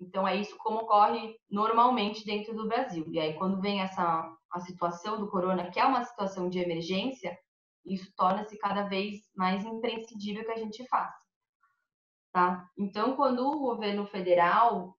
Então 0.00 0.26
é 0.26 0.36
isso 0.36 0.56
como 0.58 0.80
ocorre 0.80 1.36
normalmente 1.50 2.24
dentro 2.24 2.54
do 2.54 2.68
Brasil. 2.68 3.04
E 3.10 3.18
aí 3.18 3.34
quando 3.34 3.60
vem 3.60 3.80
essa 3.80 4.30
a 4.50 4.60
situação 4.60 5.18
do 5.18 5.30
corona, 5.30 5.70
que 5.70 5.80
é 5.80 5.84
uma 5.84 6.04
situação 6.04 6.48
de 6.48 6.58
emergência, 6.58 7.36
isso 7.84 8.12
torna-se 8.16 8.58
cada 8.58 8.84
vez 8.84 9.20
mais 9.34 9.64
imprescindível 9.64 10.44
que 10.44 10.52
a 10.52 10.58
gente 10.58 10.86
faça. 10.88 11.20
Tá? 12.32 12.68
Então, 12.78 13.14
quando 13.16 13.46
o 13.46 13.58
governo 13.60 14.06
federal 14.06 14.96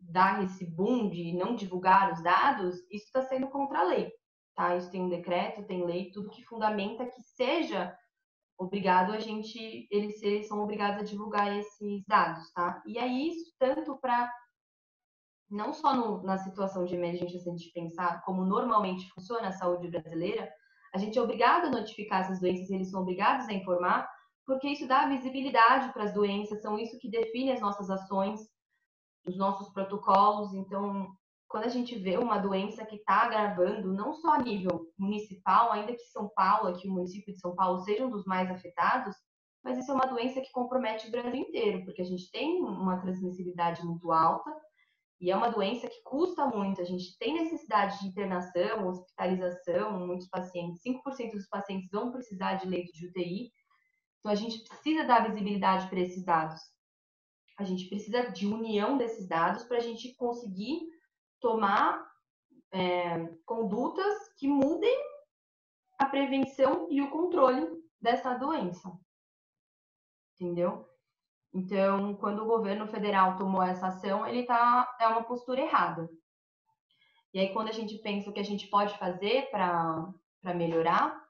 dar 0.00 0.42
esse 0.42 0.66
boom 0.66 1.08
de 1.08 1.32
não 1.32 1.54
divulgar 1.54 2.12
os 2.12 2.22
dados, 2.22 2.76
isso 2.90 3.06
está 3.06 3.22
sendo 3.22 3.48
contra 3.48 3.80
a 3.80 3.84
lei, 3.84 4.12
tá? 4.54 4.76
Isso 4.76 4.90
tem 4.90 5.00
um 5.00 5.08
decreto, 5.08 5.66
tem 5.66 5.84
lei, 5.84 6.10
tudo 6.10 6.30
que 6.30 6.44
fundamenta 6.44 7.06
que 7.06 7.22
seja 7.22 7.96
obrigado 8.58 9.12
a 9.12 9.18
gente, 9.18 9.88
eles 9.90 10.46
são 10.46 10.62
obrigados 10.62 11.00
a 11.00 11.04
divulgar 11.04 11.56
esses 11.56 12.04
dados, 12.06 12.52
tá? 12.52 12.82
E 12.86 12.98
aí 12.98 13.28
isso 13.28 13.52
tanto 13.58 13.96
para 13.98 14.32
não 15.50 15.72
só 15.72 15.94
no, 15.94 16.22
na 16.22 16.38
situação 16.38 16.84
de 16.84 16.94
emergência, 16.94 17.38
se 17.38 17.48
a 17.48 17.52
gente 17.52 17.72
pensar 17.72 18.22
como 18.22 18.44
normalmente 18.44 19.08
funciona 19.12 19.48
a 19.48 19.52
saúde 19.52 19.88
brasileira, 19.88 20.50
a 20.94 20.98
gente 20.98 21.18
é 21.18 21.22
obrigado 21.22 21.66
a 21.66 21.70
notificar 21.70 22.20
essas 22.20 22.38
doenças, 22.38 22.70
eles 22.70 22.90
são 22.90 23.02
obrigados 23.02 23.48
a 23.48 23.52
informar, 23.52 24.08
porque 24.46 24.68
isso 24.68 24.86
dá 24.86 25.08
visibilidade 25.08 25.92
para 25.92 26.04
as 26.04 26.14
doenças, 26.14 26.62
são 26.62 26.78
isso 26.78 26.98
que 27.00 27.10
define 27.10 27.50
as 27.50 27.60
nossas 27.60 27.90
ações, 27.90 28.40
os 29.26 29.36
nossos 29.36 29.72
protocolos. 29.72 30.54
Então, 30.54 31.08
quando 31.48 31.64
a 31.64 31.68
gente 31.68 31.98
vê 31.98 32.16
uma 32.16 32.38
doença 32.38 32.86
que 32.86 32.94
está 32.94 33.22
agravando, 33.22 33.92
não 33.92 34.14
só 34.14 34.34
a 34.34 34.38
nível 34.38 34.86
municipal, 34.96 35.72
ainda 35.72 35.92
que 35.92 36.04
São 36.12 36.28
Paulo, 36.28 36.68
aqui 36.68 36.86
o 36.88 36.92
município 36.92 37.34
de 37.34 37.40
São 37.40 37.56
Paulo, 37.56 37.80
seja 37.80 38.06
um 38.06 38.10
dos 38.10 38.24
mais 38.24 38.48
afetados, 38.48 39.16
mas 39.64 39.76
isso 39.76 39.90
é 39.90 39.94
uma 39.94 40.06
doença 40.06 40.40
que 40.40 40.52
compromete 40.52 41.08
o 41.08 41.10
Brasil 41.10 41.34
inteiro, 41.34 41.84
porque 41.84 42.02
a 42.02 42.06
gente 42.06 42.30
tem 42.30 42.62
uma 42.62 43.00
transmissibilidade 43.00 43.84
muito 43.84 44.12
alta 44.12 44.48
e 45.24 45.30
é 45.30 45.36
uma 45.36 45.48
doença 45.48 45.88
que 45.88 46.02
custa 46.02 46.44
muito. 46.44 46.82
A 46.82 46.84
gente 46.84 47.16
tem 47.16 47.32
necessidade 47.32 47.98
de 47.98 48.08
internação, 48.08 48.86
hospitalização, 48.86 50.06
muitos 50.06 50.28
pacientes, 50.28 50.82
5% 50.82 51.32
dos 51.32 51.48
pacientes 51.48 51.88
vão 51.90 52.12
precisar 52.12 52.56
de 52.56 52.68
leito 52.68 52.92
de 52.92 53.06
UTI. 53.06 53.50
Então 54.18 54.30
a 54.30 54.34
gente 54.34 54.62
precisa 54.68 55.02
dar 55.02 55.26
visibilidade 55.26 55.88
para 55.88 56.00
esses 56.00 56.22
dados. 56.22 56.60
A 57.58 57.64
gente 57.64 57.88
precisa 57.88 58.30
de 58.32 58.46
união 58.46 58.98
desses 58.98 59.26
dados 59.26 59.64
para 59.64 59.78
a 59.78 59.80
gente 59.80 60.14
conseguir 60.16 60.80
tomar 61.40 62.06
é, 62.70 63.26
condutas 63.46 64.14
que 64.36 64.46
mudem 64.46 64.94
a 65.98 66.04
prevenção 66.04 66.86
e 66.90 67.00
o 67.00 67.08
controle 67.08 67.66
dessa 67.98 68.34
doença. 68.34 68.92
Entendeu? 70.34 70.86
Então, 71.54 72.14
quando 72.16 72.42
o 72.42 72.46
governo 72.46 72.86
federal 72.88 73.38
tomou 73.38 73.62
essa 73.62 73.86
ação, 73.86 74.26
ele 74.26 74.44
tá 74.44 74.88
é 75.00 75.06
uma 75.06 75.22
postura 75.22 75.60
errada. 75.60 76.08
E 77.32 77.38
aí, 77.38 77.52
quando 77.52 77.68
a 77.68 77.72
gente 77.72 77.96
pensa 77.98 78.28
o 78.28 78.32
que 78.32 78.40
a 78.40 78.44
gente 78.44 78.66
pode 78.68 78.96
fazer 78.98 79.48
para 79.50 80.12
melhorar 80.54 81.22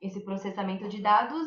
esse 0.00 0.24
processamento 0.24 0.88
de 0.88 1.02
dados, 1.02 1.46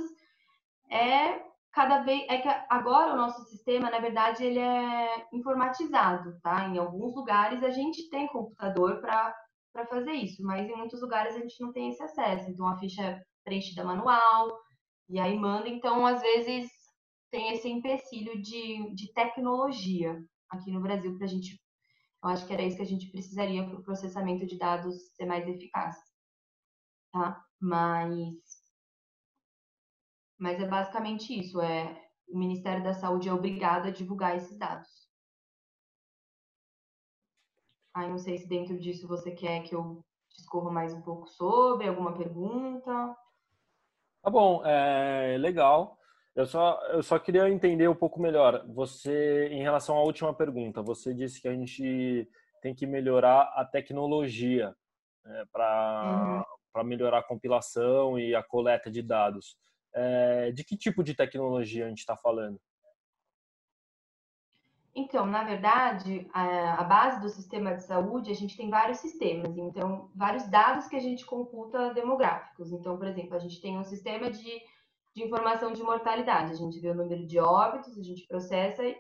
é 0.92 1.42
cada 1.72 2.04
vez 2.04 2.26
é 2.30 2.38
que 2.38 2.50
agora 2.70 3.14
o 3.14 3.18
nosso 3.18 3.44
sistema, 3.46 3.90
na 3.90 4.00
verdade, 4.00 4.44
ele 4.44 4.60
é 4.60 5.28
informatizado, 5.34 6.40
tá? 6.42 6.68
Em 6.68 6.78
alguns 6.78 7.16
lugares 7.16 7.64
a 7.64 7.70
gente 7.72 8.10
tem 8.10 8.28
computador 8.28 9.00
para 9.02 9.36
para 9.74 9.88
fazer 9.88 10.12
isso, 10.12 10.44
mas 10.44 10.68
em 10.70 10.76
muitos 10.76 11.02
lugares 11.02 11.34
a 11.34 11.40
gente 11.40 11.60
não 11.62 11.72
tem 11.72 11.90
esse 11.90 12.04
acesso. 12.04 12.50
Então 12.50 12.68
a 12.68 12.78
ficha 12.78 13.02
é 13.04 13.22
preenchida 13.44 13.86
manual 13.86 14.60
e 15.10 15.20
aí 15.20 15.38
manda. 15.38 15.70
Então, 15.70 16.06
às 16.06 16.22
vezes 16.22 16.70
tem 17.32 17.54
esse 17.54 17.70
empecilho 17.70 18.40
de, 18.42 18.94
de 18.94 19.12
tecnologia 19.14 20.22
aqui 20.50 20.70
no 20.70 20.82
Brasil 20.82 21.16
para 21.18 21.26
a 21.26 21.30
gente. 21.30 21.60
Eu 22.24 22.30
acho 22.30 22.46
que 22.46 22.54
era 22.54 22.62
isso 22.62 22.76
que 22.76 22.84
a 22.84 22.86
gente 22.86 23.10
precisaria 23.10 23.66
para 23.66 23.80
o 23.80 23.84
processamento 23.84 24.46
de 24.46 24.58
dados 24.58 25.16
ser 25.16 25.26
mais 25.26 25.48
eficaz. 25.48 25.98
Tá? 27.12 27.44
Mas, 27.60 28.36
mas 30.38 30.62
é 30.62 30.68
basicamente 30.68 31.38
isso. 31.40 31.60
É, 31.62 32.10
o 32.28 32.38
Ministério 32.38 32.84
da 32.84 32.94
Saúde 32.94 33.30
é 33.30 33.34
obrigado 33.34 33.88
a 33.88 33.92
divulgar 33.92 34.36
esses 34.36 34.58
dados. 34.58 35.10
Aí 37.94 38.10
não 38.10 38.18
sei 38.18 38.38
se 38.38 38.48
dentro 38.48 38.78
disso 38.80 39.08
você 39.08 39.32
quer 39.32 39.64
que 39.64 39.76
eu 39.76 40.04
discorra 40.30 40.72
mais 40.72 40.94
um 40.94 41.02
pouco 41.02 41.28
sobre, 41.28 41.88
alguma 41.88 42.16
pergunta. 42.16 43.16
Tá 44.22 44.30
bom, 44.30 44.66
é 44.66 45.38
legal. 45.38 45.98
Eu 46.36 46.46
só, 46.46 46.82
eu 46.88 47.04
só 47.04 47.20
queria 47.20 47.50
entender 47.50 47.90
um 47.90 47.96
pouco 47.96 48.22
melhor. 48.22 48.66
Você, 48.68 49.48
em 49.48 49.62
relação 49.62 49.98
à 49.98 50.04
última 50.04 50.34
pergunta, 50.34 50.82
você 50.82 51.14
disse 51.14 51.42
que 51.42 51.48
a 51.48 51.54
gente 51.54 52.30
tem 52.62 52.74
que 52.74 52.86
melhorar 52.86 53.52
a 53.56 53.66
tecnologia 53.66 54.74
né, 55.26 55.46
para 55.52 56.46
uhum. 56.76 56.84
melhorar 56.84 57.20
a 57.20 57.24
compilação 57.24 58.18
e 58.18 58.34
a 58.34 58.42
coleta 58.42 58.90
de 58.90 59.02
dados. 59.02 59.58
É, 59.94 60.52
de 60.52 60.64
que 60.64 60.78
tipo 60.78 61.04
de 61.04 61.14
tecnologia 61.14 61.86
a 61.86 61.90
gente 61.90 62.00
está 62.00 62.16
falando? 62.16 62.60
Então, 64.94 65.26
na 65.26 65.44
verdade, 65.44 66.30
a, 66.34 66.82
a, 66.82 66.84
base 66.84 67.22
do 67.22 67.30
sistema 67.30 67.74
de 67.74 67.84
saúde, 67.84 68.30
a 68.30 68.36
gente 68.36 68.58
tem 68.58 68.70
vários 68.70 69.00
sistemas, 69.00 69.58
então, 69.58 70.10
vários 70.14 70.46
dados 70.50 70.88
que 70.88 70.98
a 70.98 71.00
gente 71.00 71.26
computa 71.26 71.94
demográficos. 71.94 72.74
Então, 72.74 72.98
por 72.98 73.08
exemplo, 73.08 73.36
a 73.36 73.40
gente 73.40 73.62
tem 73.62 73.78
um 73.78 73.86
sistema 73.86 74.30
de 74.30 74.62
de 75.16 75.24
informação 75.24 75.74
de 75.74 75.84
mortalidade. 75.84 76.52
A 76.52 76.56
gente 76.56 76.80
vê 76.80 76.90
o 76.90 76.96
número 76.96 77.26
de 77.26 77.40
óbitos, 77.40 77.98
a 77.98 78.04
gente 78.04 78.26
processa 78.28 78.84
e 78.86 78.96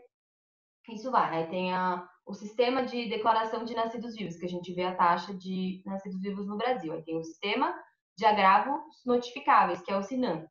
isso 0.89 1.11
vai. 1.11 1.43
Aí 1.43 1.49
tem 1.49 1.73
a, 1.73 2.07
o 2.25 2.33
sistema 2.33 2.85
de 2.85 3.07
declaração 3.07 3.63
de 3.63 3.75
nascidos 3.75 4.15
vivos, 4.15 4.37
que 4.37 4.45
a 4.45 4.49
gente 4.49 4.73
vê 4.73 4.83
a 4.83 4.95
taxa 4.95 5.33
de 5.33 5.81
nascidos 5.85 6.21
vivos 6.21 6.47
no 6.47 6.57
Brasil. 6.57 6.93
Aí 6.93 7.03
tem 7.03 7.17
o 7.17 7.23
sistema 7.23 7.73
de 8.17 8.25
agravos 8.25 8.81
notificáveis, 9.05 9.81
que 9.81 9.91
é 9.91 9.97
o 9.97 10.03
SINAM, 10.03 10.45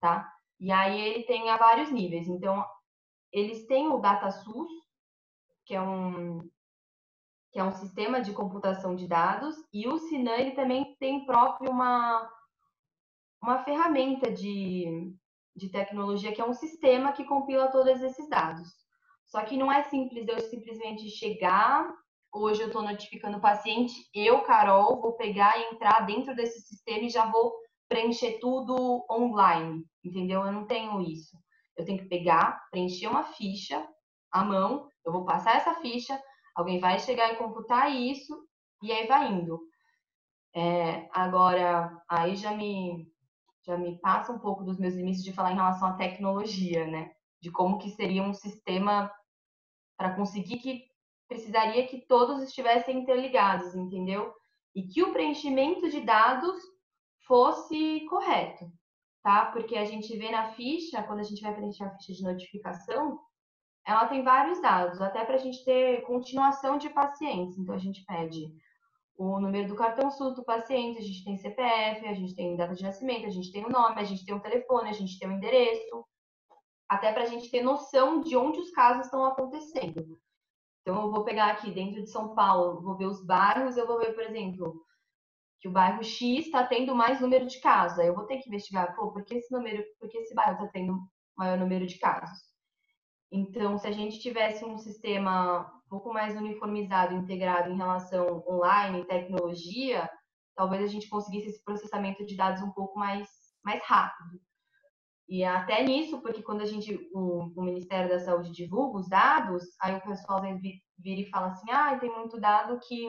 tá? 0.00 0.30
E 0.58 0.70
aí 0.70 1.00
ele 1.00 1.24
tem 1.24 1.48
a 1.48 1.56
vários 1.56 1.90
níveis. 1.90 2.28
Então, 2.28 2.64
eles 3.32 3.66
têm 3.66 3.88
o 3.88 3.98
DataSUS, 3.98 4.70
que 5.64 5.74
é 5.74 5.80
um 5.80 6.40
que 7.52 7.58
é 7.58 7.64
um 7.64 7.72
sistema 7.72 8.20
de 8.20 8.32
computação 8.32 8.94
de 8.94 9.08
dados, 9.08 9.56
e 9.72 9.88
o 9.88 9.98
Sinan 9.98 10.36
ele 10.36 10.52
também 10.52 10.94
tem 11.00 11.26
próprio 11.26 11.68
uma 11.68 12.30
uma 13.42 13.64
ferramenta 13.64 14.30
de, 14.30 15.12
de 15.56 15.68
tecnologia 15.70 16.32
que 16.32 16.40
é 16.40 16.44
um 16.44 16.54
sistema 16.54 17.12
que 17.12 17.24
compila 17.24 17.70
todos 17.70 18.00
esses 18.00 18.28
dados. 18.28 18.68
Só 19.26 19.42
que 19.44 19.56
não 19.56 19.70
é 19.70 19.84
simples 19.84 20.26
eu 20.26 20.40
simplesmente 20.40 21.08
chegar, 21.10 21.92
hoje 22.32 22.62
eu 22.62 22.66
estou 22.66 22.82
notificando 22.82 23.38
o 23.38 23.40
paciente, 23.40 23.94
eu, 24.14 24.42
Carol, 24.42 25.00
vou 25.00 25.12
pegar 25.12 25.56
e 25.58 25.74
entrar 25.74 26.00
dentro 26.06 26.34
desse 26.34 26.60
sistema 26.60 27.04
e 27.04 27.10
já 27.10 27.26
vou 27.30 27.52
preencher 27.88 28.38
tudo 28.40 29.04
online, 29.10 29.84
entendeu? 30.04 30.44
Eu 30.44 30.52
não 30.52 30.66
tenho 30.66 31.00
isso. 31.00 31.36
Eu 31.76 31.84
tenho 31.84 31.98
que 31.98 32.08
pegar, 32.08 32.68
preencher 32.70 33.06
uma 33.06 33.24
ficha 33.24 33.86
à 34.30 34.44
mão, 34.44 34.88
eu 35.04 35.12
vou 35.12 35.24
passar 35.24 35.56
essa 35.56 35.74
ficha, 35.80 36.20
alguém 36.54 36.78
vai 36.78 36.98
chegar 36.98 37.32
e 37.32 37.36
computar 37.36 37.90
isso, 37.90 38.36
e 38.82 38.92
aí 38.92 39.06
vai 39.06 39.32
indo. 39.32 39.60
É, 40.54 41.08
agora, 41.12 41.90
aí 42.08 42.36
já 42.36 42.52
me, 42.52 43.06
já 43.70 43.78
me 43.78 43.98
passa 43.98 44.32
um 44.32 44.38
pouco 44.38 44.64
dos 44.64 44.78
meus 44.78 44.94
limites 44.94 45.22
de 45.22 45.32
falar 45.32 45.52
em 45.52 45.56
relação 45.56 45.88
à 45.88 45.92
tecnologia, 45.94 46.86
né? 46.86 47.12
De 47.40 47.50
como 47.50 47.78
que 47.78 47.90
seria 47.90 48.22
um 48.22 48.34
sistema 48.34 49.10
para 49.96 50.14
conseguir 50.14 50.58
que 50.58 50.84
precisaria 51.28 51.86
que 51.86 52.04
todos 52.06 52.42
estivessem 52.42 52.98
interligados, 52.98 53.74
entendeu? 53.74 54.32
E 54.74 54.82
que 54.82 55.02
o 55.02 55.12
preenchimento 55.12 55.88
de 55.88 56.00
dados 56.00 56.60
fosse 57.26 58.04
correto, 58.08 58.64
tá? 59.22 59.46
Porque 59.46 59.76
a 59.76 59.84
gente 59.84 60.16
vê 60.16 60.30
na 60.30 60.50
ficha, 60.52 61.02
quando 61.04 61.20
a 61.20 61.24
gente 61.24 61.40
vai 61.40 61.54
preencher 61.54 61.84
a 61.84 61.96
ficha 61.96 62.12
de 62.12 62.24
notificação, 62.24 63.20
ela 63.86 64.08
tem 64.08 64.22
vários 64.22 64.60
dados, 64.60 65.00
até 65.00 65.24
para 65.24 65.36
a 65.36 65.38
gente 65.38 65.64
ter 65.64 66.02
continuação 66.02 66.76
de 66.76 66.90
pacientes. 66.90 67.56
Então, 67.56 67.74
a 67.74 67.78
gente 67.78 68.04
pede 68.04 68.52
o 69.22 69.38
número 69.38 69.68
do 69.68 69.76
cartão 69.76 70.10
SUS 70.10 70.34
do 70.34 70.42
paciente, 70.42 70.98
a 70.98 71.02
gente 71.02 71.22
tem 71.22 71.36
CPF, 71.36 72.06
a 72.06 72.14
gente 72.14 72.34
tem 72.34 72.56
data 72.56 72.74
de 72.74 72.82
nascimento, 72.82 73.26
a 73.26 73.30
gente 73.30 73.52
tem 73.52 73.62
o 73.62 73.68
nome, 73.68 74.00
a 74.00 74.04
gente 74.04 74.24
tem 74.24 74.34
o 74.34 74.40
telefone, 74.40 74.88
a 74.88 74.94
gente 74.94 75.18
tem 75.18 75.28
o 75.28 75.32
endereço, 75.32 76.06
até 76.88 77.12
para 77.12 77.24
a 77.24 77.26
gente 77.26 77.50
ter 77.50 77.62
noção 77.62 78.22
de 78.22 78.34
onde 78.34 78.58
os 78.58 78.70
casos 78.70 79.04
estão 79.04 79.22
acontecendo. 79.26 80.18
Então, 80.80 81.02
eu 81.02 81.10
vou 81.10 81.22
pegar 81.22 81.50
aqui 81.50 81.70
dentro 81.70 82.02
de 82.02 82.10
São 82.10 82.34
Paulo, 82.34 82.80
vou 82.80 82.96
ver 82.96 83.04
os 83.04 83.22
bairros, 83.22 83.76
eu 83.76 83.86
vou 83.86 83.98
ver, 83.98 84.14
por 84.14 84.24
exemplo, 84.24 84.82
que 85.60 85.68
o 85.68 85.70
bairro 85.70 86.02
X 86.02 86.46
está 86.46 86.66
tendo 86.66 86.94
mais 86.94 87.20
número 87.20 87.46
de 87.46 87.60
casos. 87.60 87.98
Aí 87.98 88.06
eu 88.06 88.14
vou 88.14 88.24
ter 88.24 88.38
que 88.38 88.48
investigar, 88.48 88.96
pô, 88.96 89.12
por 89.12 89.22
que 89.22 89.34
esse 89.34 89.52
número, 89.52 89.84
por 89.98 90.08
que 90.08 90.16
esse 90.16 90.34
bairro 90.34 90.54
está 90.54 90.68
tendo 90.68 90.98
maior 91.36 91.58
número 91.58 91.86
de 91.86 91.98
casos? 91.98 92.38
Então, 93.30 93.76
se 93.76 93.86
a 93.86 93.92
gente 93.92 94.18
tivesse 94.18 94.64
um 94.64 94.78
sistema 94.78 95.70
pouco 95.90 96.12
mais 96.12 96.36
uniformizado, 96.36 97.14
integrado 97.14 97.68
em 97.68 97.76
relação 97.76 98.44
online, 98.48 99.04
tecnologia, 99.04 100.08
talvez 100.54 100.84
a 100.84 100.86
gente 100.86 101.08
conseguisse 101.08 101.48
esse 101.48 101.64
processamento 101.64 102.24
de 102.24 102.36
dados 102.36 102.62
um 102.62 102.70
pouco 102.70 102.98
mais, 102.98 103.28
mais 103.64 103.82
rápido. 103.82 104.40
E 105.28 105.44
até 105.44 105.82
nisso, 105.82 106.20
porque 106.22 106.42
quando 106.42 106.60
a 106.60 106.66
gente, 106.66 107.08
o, 107.12 107.52
o 107.56 107.62
Ministério 107.62 108.08
da 108.08 108.18
Saúde 108.18 108.52
divulga 108.52 108.98
os 108.98 109.08
dados, 109.08 109.64
aí 109.80 109.96
o 109.96 110.02
pessoal 110.02 110.40
vem 110.40 110.60
vira 110.98 111.20
e 111.20 111.30
fala 111.30 111.48
assim, 111.48 111.70
ah, 111.70 111.98
tem 111.98 112.10
muito 112.10 112.38
dado 112.38 112.78
que, 112.80 113.08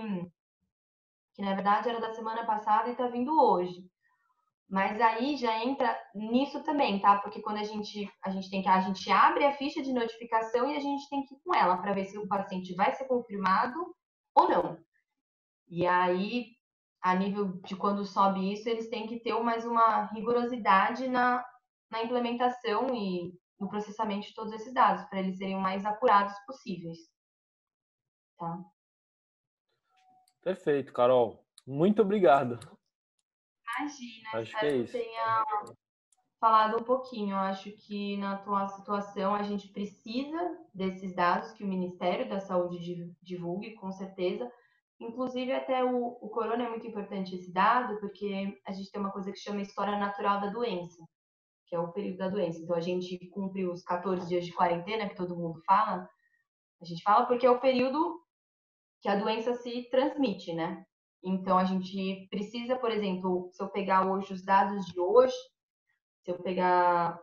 que 1.34 1.42
na 1.42 1.54
verdade 1.54 1.90
era 1.90 2.00
da 2.00 2.14
semana 2.14 2.46
passada 2.46 2.90
e 2.90 2.92
está 2.92 3.08
vindo 3.08 3.32
hoje. 3.32 3.86
Mas 4.72 5.02
aí 5.02 5.36
já 5.36 5.62
entra 5.66 5.94
nisso 6.16 6.64
também, 6.64 6.98
tá? 7.02 7.20
Porque 7.20 7.42
quando 7.42 7.58
a 7.58 7.64
gente 7.64 8.10
a 8.24 8.30
gente 8.30 8.50
tem 8.50 8.62
que 8.62 8.70
a 8.70 8.80
gente 8.80 9.12
abre 9.12 9.44
a 9.44 9.58
ficha 9.58 9.84
de 9.84 9.92
notificação 9.92 10.72
e 10.72 10.78
a 10.78 10.80
gente 10.80 11.10
tem 11.10 11.26
que 11.26 11.36
ir 11.36 11.40
com 11.44 11.54
ela 11.54 11.78
para 11.78 11.92
ver 11.92 12.06
se 12.06 12.18
o 12.18 12.26
paciente 12.26 12.74
vai 12.74 12.94
ser 12.94 13.04
confirmado 13.06 13.94
ou 14.34 14.50
não. 14.50 14.78
E 15.68 15.86
aí, 15.86 16.56
a 17.02 17.14
nível 17.14 17.60
de 17.66 17.76
quando 17.76 18.06
sobe 18.06 18.54
isso, 18.54 18.70
eles 18.70 18.90
têm 18.90 19.08
que 19.08 19.20
ter 19.20 19.38
mais 19.44 19.66
uma 19.66 20.06
rigorosidade 20.14 21.06
na, 21.10 21.46
na 21.92 22.04
implementação 22.04 22.96
e 22.96 23.38
no 23.60 23.68
processamento 23.68 24.28
de 24.28 24.34
todos 24.34 24.54
esses 24.54 24.74
dados, 24.74 25.04
para 25.10 25.20
eles 25.20 25.38
serem 25.38 25.58
o 25.58 25.62
mais 25.62 25.86
apurados 25.86 26.34
possíveis. 26.46 26.98
Tá? 28.38 28.58
Perfeito, 30.42 30.94
Carol. 30.94 31.46
Muito 31.68 32.02
obrigado. 32.02 32.58
Imagina, 33.80 34.30
acho 34.34 34.60
que, 34.60 34.66
é 34.66 34.78
isso. 34.78 34.92
tenha 34.92 35.46
falado 36.40 36.78
um 36.82 36.84
pouquinho. 36.84 37.32
Eu 37.32 37.40
acho 37.40 37.72
que 37.72 38.18
na 38.18 38.34
atual 38.34 38.68
situação 38.68 39.36
a 39.36 39.44
gente 39.44 39.68
precisa 39.70 40.58
desses 40.74 41.16
dados 41.16 41.52
que 41.52 41.64
o 41.64 41.68
Ministério 41.68 42.28
da 42.28 42.40
Saúde 42.40 43.14
divulgue, 43.22 43.76
com 43.76 43.92
certeza. 43.92 44.52
Inclusive, 45.00 45.52
até 45.52 45.84
o, 45.84 46.18
o 46.22 46.30
corona 46.30 46.64
é 46.64 46.70
muito 46.70 46.86
importante 46.86 47.36
esse 47.36 47.52
dado, 47.52 48.00
porque 48.00 48.60
a 48.66 48.72
gente 48.72 48.92
tem 48.92 49.02
uma 49.02 49.12
coisa 49.12 49.32
que 49.32 49.40
chama 49.40 49.62
história 49.62 49.98
natural 49.98 50.40
da 50.42 50.48
doença, 50.48 51.04
que 51.66 51.76
é 51.76 51.80
o 51.80 51.92
período 51.92 52.18
da 52.18 52.30
doença. 52.30 52.60
Então, 52.60 52.76
a 52.76 52.82
gente 52.82 53.18
cumpre 53.30 53.66
os 53.68 53.84
14 53.84 54.28
dias 54.28 54.46
de 54.46 54.54
quarentena, 54.54 55.10
que 55.10 55.16
todo 55.16 55.36
mundo 55.36 55.60
fala, 55.66 56.08
A 56.80 56.86
gente 56.86 57.02
fala 57.04 57.26
porque 57.26 57.46
é 57.46 57.50
o 57.50 57.60
período 57.60 58.20
que 59.02 59.10
a 59.10 59.16
doença 59.16 59.54
se 59.56 59.90
transmite, 59.90 60.54
né? 60.54 60.86
Então 61.24 61.58
a 61.58 61.64
gente 61.64 62.28
precisa, 62.30 62.76
por 62.76 62.92
exemplo, 62.92 63.50
se 63.54 63.62
eu 63.62 63.70
pegar 63.70 64.08
hoje 64.12 64.34
os 64.34 64.44
dados 64.44 64.86
de 64.86 65.00
hoje, 65.00 65.36
se 66.24 66.32
eu 66.32 66.42
pegar 66.42 67.20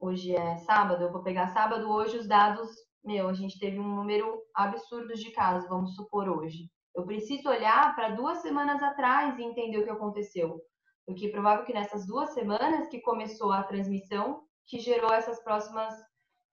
hoje 0.00 0.34
é 0.34 0.56
sábado, 0.58 1.04
eu 1.04 1.12
vou 1.12 1.22
pegar 1.22 1.48
sábado 1.48 1.90
hoje 1.90 2.18
os 2.18 2.26
dados, 2.26 2.70
meu, 3.04 3.28
a 3.28 3.32
gente 3.32 3.58
teve 3.58 3.78
um 3.78 3.96
número 3.96 4.40
absurdo 4.54 5.14
de 5.14 5.30
casos, 5.32 5.68
vamos 5.68 5.94
supor 5.94 6.28
hoje. 6.28 6.70
Eu 6.94 7.04
preciso 7.04 7.48
olhar 7.48 7.94
para 7.94 8.10
duas 8.10 8.38
semanas 8.38 8.82
atrás 8.82 9.38
e 9.38 9.42
entender 9.42 9.78
o 9.78 9.84
que 9.84 9.90
aconteceu. 9.90 10.60
Porque 11.06 11.26
é 11.26 11.30
provável 11.30 11.64
que 11.64 11.72
nessas 11.72 12.06
duas 12.06 12.32
semanas 12.32 12.88
que 12.88 13.00
começou 13.00 13.52
a 13.52 13.62
transmissão, 13.62 14.42
que 14.66 14.78
gerou 14.78 15.12
essas 15.12 15.42
próximas, 15.42 15.94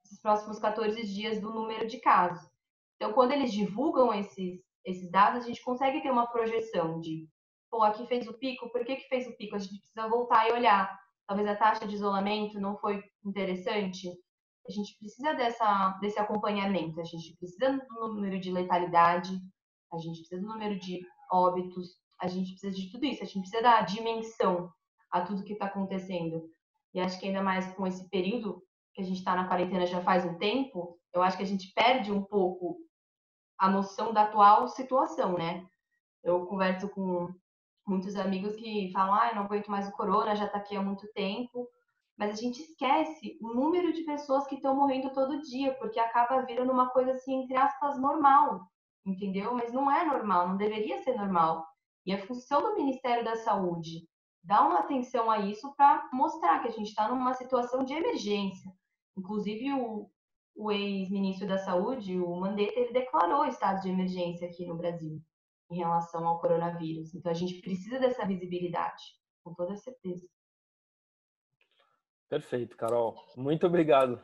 esses 0.04 0.20
próximos 0.22 0.60
14 0.60 1.06
dias 1.06 1.40
do 1.40 1.54
número 1.54 1.88
de 1.88 2.00
casos. 2.00 2.50
Então, 2.96 3.14
quando 3.14 3.32
eles 3.32 3.52
divulgam 3.52 4.14
esses, 4.14 4.60
esses 4.86 5.10
dados, 5.12 5.44
a 5.44 5.48
gente 5.48 5.64
consegue 5.64 6.02
ter 6.02 6.12
uma 6.12 6.28
projeção 6.28 7.00
de, 7.00 7.28
pô, 7.70 7.84
aqui 7.84 8.06
fez 8.08 8.28
o 8.28 8.38
pico, 8.38 8.70
por 8.72 8.86
que, 8.86 8.96
que 8.96 9.08
fez 9.08 9.28
o 9.28 9.36
pico? 9.36 9.56
A 9.56 9.60
gente 9.60 9.80
precisa 9.80 10.08
voltar 10.08 10.48
e 10.48 10.54
olhar. 10.54 10.98
Talvez 11.28 11.48
a 11.48 11.56
taxa 11.56 11.88
de 11.88 11.96
isolamento 11.96 12.60
não 12.60 12.78
foi 12.78 13.04
interessante. 13.24 14.10
A 14.68 14.72
gente 14.72 14.98
precisa 15.00 15.34
dessa, 15.34 15.98
desse 16.02 16.20
acompanhamento, 16.20 17.00
a 17.00 17.04
gente 17.04 17.36
precisa 17.38 17.72
do 17.72 18.14
número 18.14 18.40
de 18.40 18.52
letalidade, 18.52 19.40
a 19.92 19.98
gente 19.98 20.20
precisa 20.20 20.42
do 20.42 20.48
número 20.48 20.78
de 20.80 21.02
óbitos, 21.32 21.98
a 22.22 22.28
gente 22.28 22.52
precisa 22.52 22.76
de 22.76 22.92
tudo 22.92 23.06
isso, 23.06 23.24
a 23.24 23.26
gente 23.26 23.40
precisa 23.42 23.62
dar 23.62 23.86
dimensão 23.86 24.72
a 25.12 25.22
tudo 25.22 25.44
que 25.44 25.54
está 25.54 25.66
acontecendo. 25.66 26.50
E 26.94 27.00
acho 27.00 27.20
que 27.20 27.28
ainda 27.28 27.42
mais 27.42 27.72
com 27.74 27.86
esse 27.86 28.08
período 28.10 28.62
que 28.94 29.02
a 29.02 29.06
gente 29.06 29.18
está 29.18 29.36
na 29.36 29.48
quarentena 29.48 29.86
já 29.86 30.02
faz 30.02 30.26
um 30.26 30.38
tempo, 30.38 31.00
eu 31.14 31.22
acho 31.22 31.38
que 31.38 31.44
a 31.44 31.48
gente 31.48 31.72
perde 31.74 32.12
um 32.12 32.24
pouco 32.24 32.78
a 33.60 33.70
noção 33.70 34.14
da 34.14 34.24
atual 34.24 34.68
situação, 34.70 35.38
né? 35.38 35.68
Eu 36.24 36.46
converso 36.46 36.90
com 36.90 37.34
muitos 37.86 38.16
amigos 38.16 38.56
que 38.56 38.92
falam, 38.92 39.14
ah, 39.14 39.30
eu 39.30 39.36
não 39.36 39.44
aguento 39.44 39.70
mais 39.70 39.88
o 39.88 39.92
corona, 39.92 40.36
já 40.36 40.46
está 40.46 40.58
aqui 40.58 40.76
há 40.76 40.82
muito 40.82 41.12
tempo. 41.14 41.68
Mas 42.18 42.32
a 42.32 42.42
gente 42.42 42.62
esquece 42.62 43.38
o 43.42 43.54
número 43.54 43.94
de 43.94 44.04
pessoas 44.04 44.46
que 44.48 44.56
estão 44.56 44.76
morrendo 44.76 45.12
todo 45.12 45.42
dia, 45.42 45.74
porque 45.76 46.00
acaba 46.00 46.42
virando 46.42 46.72
uma 46.72 46.90
coisa 46.90 47.14
assim, 47.14 47.44
entre 47.44 47.56
aspas, 47.56 47.98
normal, 48.00 48.62
entendeu? 49.06 49.54
Mas 49.54 49.72
não 49.72 49.90
é 49.90 50.04
normal, 50.06 50.50
não 50.50 50.58
deveria 50.58 51.02
ser 51.02 51.16
normal. 51.16 51.66
E 52.06 52.14
a 52.14 52.26
função 52.26 52.62
do 52.62 52.76
Ministério 52.76 53.24
da 53.24 53.36
Saúde 53.38 54.08
dar 54.44 54.68
uma 54.68 54.80
atenção 54.80 55.30
a 55.30 55.40
isso 55.40 55.74
para 55.76 56.10
mostrar 56.14 56.60
que 56.60 56.68
a 56.68 56.72
gente 56.72 56.90
está 56.90 57.08
numa 57.08 57.34
situação 57.34 57.84
de 57.84 57.94
emergência. 57.94 58.72
Inclusive, 59.18 59.74
o, 59.74 60.10
o 60.60 60.74
ex-ministro 60.74 61.48
da 61.48 61.58
Saúde, 61.58 62.20
o 62.20 62.36
Mandetta, 62.36 62.78
ele 62.78 62.92
declarou 62.92 63.46
estado 63.46 63.82
de 63.82 63.88
emergência 63.88 64.46
aqui 64.46 64.66
no 64.66 64.76
Brasil 64.76 65.22
em 65.72 65.78
relação 65.78 66.28
ao 66.28 66.38
coronavírus. 66.42 67.16
Então, 67.16 67.32
a 67.32 67.36
gente 67.36 67.62
precisa 67.62 67.98
dessa 67.98 68.26
visibilidade, 68.26 69.02
com 69.42 69.54
toda 69.54 69.78
certeza. 69.78 70.28
Perfeito, 72.28 72.76
Carol. 72.76 73.16
Muito 73.38 73.66
obrigado. 73.68 74.22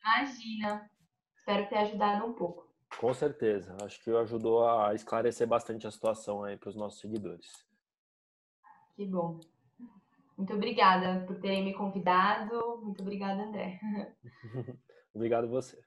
Imagina. 0.00 0.90
Espero 1.36 1.68
ter 1.68 1.76
ajudado 1.80 2.24
um 2.24 2.32
pouco. 2.32 2.66
Com 2.98 3.12
certeza. 3.12 3.76
Acho 3.82 4.02
que 4.02 4.10
ajudou 4.10 4.66
a 4.66 4.94
esclarecer 4.94 5.46
bastante 5.46 5.86
a 5.86 5.90
situação 5.90 6.44
aí 6.44 6.56
para 6.56 6.70
os 6.70 6.76
nossos 6.76 6.98
seguidores. 6.98 7.46
Que 8.94 9.04
bom. 9.04 9.38
Muito 10.38 10.54
obrigada 10.54 11.26
por 11.26 11.38
terem 11.40 11.62
me 11.62 11.74
convidado. 11.74 12.80
Muito 12.82 13.02
obrigada, 13.02 13.42
André. 13.42 13.78
Obrigado 15.16 15.48
você. 15.48 15.85